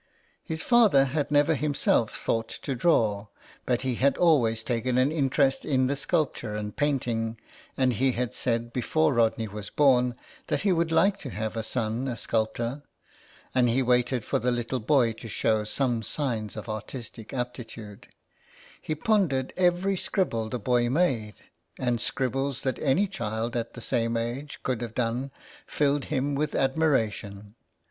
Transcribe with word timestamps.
His 0.43 0.63
father 0.63 1.05
had 1.05 1.29
never 1.29 1.53
himself 1.53 2.17
thought 2.17 2.49
to 2.63 2.73
draw, 2.73 3.27
but 3.67 3.83
he 3.83 3.93
had 4.01 4.17
always 4.17 4.63
taken 4.63 4.97
an 4.97 5.11
interest 5.11 5.63
in 5.63 5.95
sculpture 5.95 6.55
and 6.55 6.75
painting, 6.75 7.37
and 7.77 7.93
he 7.93 8.13
had 8.13 8.33
said 8.33 8.73
before 8.73 9.13
Rodney 9.13 9.47
was 9.47 9.69
born 9.69 10.15
that 10.47 10.61
he 10.61 10.71
would 10.71 10.91
like 10.91 11.19
to 11.19 11.29
have 11.29 11.55
a 11.55 11.61
son 11.61 12.07
a 12.07 12.17
sculptor. 12.17 12.81
And 13.53 13.69
he 13.69 13.83
waited 13.83 14.25
for 14.25 14.39
the 14.39 14.49
little 14.51 14.79
boy 14.79 15.13
to 15.13 15.27
show 15.29 15.65
some 15.65 16.01
signs 16.01 16.57
of 16.57 16.67
artistic 16.67 17.31
aptitude. 17.31 18.07
He 18.81 18.95
pondered 18.95 19.53
every 19.55 19.95
scribble 19.97 20.49
the 20.49 20.57
boy 20.57 20.89
made, 20.89 21.35
and 21.77 22.01
scribbles 22.01 22.61
that 22.61 22.79
any 22.79 23.05
child 23.05 23.55
at 23.55 23.75
the 23.75 23.81
same 23.81 24.17
age 24.17 24.63
could 24.63 24.81
have 24.81 24.95
done 24.95 25.29
filled 25.67 26.05
him 26.05 26.33
with 26.33 26.55
admiration. 26.55 27.53